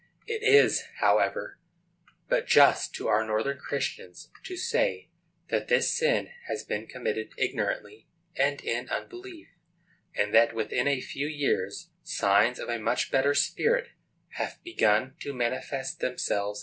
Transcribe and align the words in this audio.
It 0.25 0.41
is, 0.41 0.81
however, 0.99 1.59
but 2.27 2.47
just 2.47 2.91
to 2.95 3.07
our 3.07 3.23
Northern 3.23 3.59
Christians 3.59 4.31
to 4.45 4.57
say 4.57 5.11
that 5.51 5.67
this 5.67 5.95
sin 5.95 6.29
has 6.47 6.63
been 6.63 6.87
committed 6.87 7.33
ignorantly 7.37 8.07
and 8.35 8.59
in 8.63 8.89
unbelief, 8.89 9.49
and 10.15 10.33
that 10.33 10.55
within 10.55 10.87
a 10.87 11.01
few 11.01 11.27
years 11.27 11.91
signs 12.01 12.57
of 12.57 12.67
a 12.67 12.79
much 12.79 13.11
better 13.11 13.35
spirit 13.35 13.89
have 14.37 14.57
begun 14.63 15.13
to 15.19 15.35
manifest 15.35 15.99
themselves. 15.99 16.59